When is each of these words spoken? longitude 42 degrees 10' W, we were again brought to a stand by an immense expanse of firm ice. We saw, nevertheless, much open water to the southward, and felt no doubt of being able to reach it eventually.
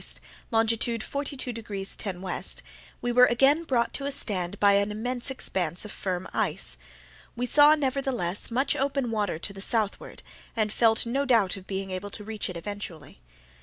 longitude 0.49 1.03
42 1.03 1.53
degrees 1.53 1.95
10' 1.95 2.21
W, 2.21 2.41
we 3.03 3.11
were 3.11 3.27
again 3.27 3.63
brought 3.63 3.93
to 3.93 4.07
a 4.07 4.11
stand 4.11 4.59
by 4.59 4.73
an 4.73 4.89
immense 4.89 5.29
expanse 5.29 5.85
of 5.85 5.91
firm 5.91 6.27
ice. 6.33 6.75
We 7.35 7.45
saw, 7.45 7.75
nevertheless, 7.75 8.49
much 8.49 8.75
open 8.75 9.11
water 9.11 9.37
to 9.37 9.53
the 9.53 9.61
southward, 9.61 10.23
and 10.55 10.73
felt 10.73 11.05
no 11.05 11.23
doubt 11.25 11.55
of 11.55 11.67
being 11.67 11.91
able 11.91 12.09
to 12.09 12.23
reach 12.23 12.49
it 12.49 12.57
eventually. 12.57 13.21